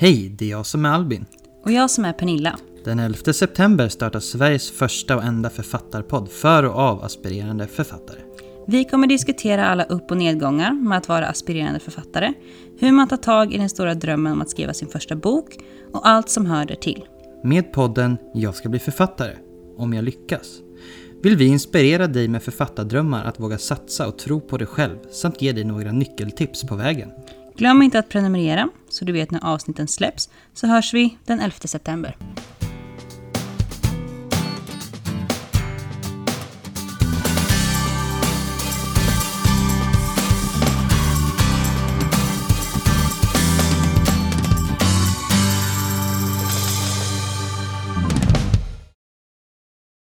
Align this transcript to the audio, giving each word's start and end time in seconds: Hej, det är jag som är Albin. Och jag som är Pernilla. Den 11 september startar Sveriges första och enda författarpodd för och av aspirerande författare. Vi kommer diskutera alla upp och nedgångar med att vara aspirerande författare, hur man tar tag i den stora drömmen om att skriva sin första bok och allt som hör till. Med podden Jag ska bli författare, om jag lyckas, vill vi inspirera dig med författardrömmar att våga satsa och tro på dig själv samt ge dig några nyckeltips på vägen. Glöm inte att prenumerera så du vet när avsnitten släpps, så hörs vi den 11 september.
Hej, 0.00 0.34
det 0.38 0.44
är 0.44 0.50
jag 0.50 0.66
som 0.66 0.84
är 0.84 0.88
Albin. 0.88 1.26
Och 1.64 1.72
jag 1.72 1.90
som 1.90 2.04
är 2.04 2.12
Pernilla. 2.12 2.58
Den 2.84 2.98
11 2.98 3.32
september 3.32 3.88
startar 3.88 4.20
Sveriges 4.20 4.70
första 4.70 5.16
och 5.16 5.22
enda 5.22 5.50
författarpodd 5.50 6.28
för 6.28 6.62
och 6.62 6.74
av 6.74 7.04
aspirerande 7.04 7.66
författare. 7.66 8.18
Vi 8.66 8.84
kommer 8.84 9.06
diskutera 9.06 9.66
alla 9.66 9.84
upp 9.84 10.10
och 10.10 10.16
nedgångar 10.16 10.72
med 10.72 10.98
att 10.98 11.08
vara 11.08 11.26
aspirerande 11.26 11.80
författare, 11.80 12.32
hur 12.78 12.92
man 12.92 13.08
tar 13.08 13.16
tag 13.16 13.54
i 13.54 13.58
den 13.58 13.68
stora 13.68 13.94
drömmen 13.94 14.32
om 14.32 14.40
att 14.40 14.50
skriva 14.50 14.74
sin 14.74 14.88
första 14.88 15.16
bok 15.16 15.56
och 15.92 16.08
allt 16.08 16.28
som 16.28 16.46
hör 16.46 16.66
till. 16.66 17.04
Med 17.44 17.72
podden 17.72 18.18
Jag 18.34 18.54
ska 18.54 18.68
bli 18.68 18.78
författare, 18.78 19.36
om 19.76 19.92
jag 19.92 20.04
lyckas, 20.04 20.58
vill 21.22 21.36
vi 21.36 21.46
inspirera 21.46 22.06
dig 22.06 22.28
med 22.28 22.42
författardrömmar 22.42 23.24
att 23.24 23.40
våga 23.40 23.58
satsa 23.58 24.08
och 24.08 24.18
tro 24.18 24.40
på 24.40 24.58
dig 24.58 24.66
själv 24.66 24.96
samt 25.10 25.42
ge 25.42 25.52
dig 25.52 25.64
några 25.64 25.92
nyckeltips 25.92 26.62
på 26.62 26.76
vägen. 26.76 27.10
Glöm 27.56 27.82
inte 27.82 27.98
att 27.98 28.08
prenumerera 28.08 28.68
så 28.88 29.04
du 29.04 29.12
vet 29.12 29.30
när 29.30 29.44
avsnitten 29.44 29.88
släpps, 29.88 30.28
så 30.54 30.66
hörs 30.66 30.94
vi 30.94 31.18
den 31.24 31.40
11 31.40 31.54
september. 31.64 32.16